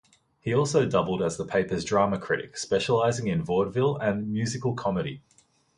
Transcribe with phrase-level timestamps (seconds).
[0.39, 5.21] He also doubled as the paper's drama critic, specializing in vaudeville and musical comedy.